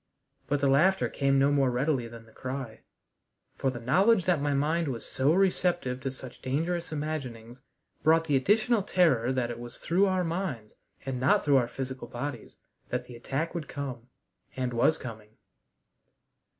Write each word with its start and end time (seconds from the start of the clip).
But 0.47 0.61
the 0.61 0.67
laughter 0.67 1.07
came 1.09 1.37
no 1.37 1.51
more 1.51 1.69
readily 1.69 2.07
than 2.07 2.25
the 2.25 2.31
cry, 2.31 2.79
for 3.55 3.69
the 3.69 3.79
knowledge 3.79 4.25
that 4.25 4.41
my 4.41 4.51
mind 4.55 4.87
was 4.87 5.05
so 5.05 5.31
receptive 5.31 6.01
to 6.01 6.09
such 6.09 6.41
dangerous 6.41 6.91
imaginings 6.91 7.61
brought 8.01 8.25
the 8.25 8.35
additional 8.35 8.81
terror 8.81 9.31
that 9.31 9.51
it 9.51 9.59
was 9.59 9.77
through 9.77 10.07
our 10.07 10.23
minds 10.23 10.73
and 11.05 11.19
not 11.19 11.45
through 11.45 11.57
our 11.57 11.67
physical 11.67 12.07
bodies 12.07 12.55
that 12.89 13.05
the 13.05 13.15
attack 13.15 13.53
would 13.53 13.67
come, 13.67 14.07
and 14.57 14.73
was 14.73 14.97
coming. 14.97 15.37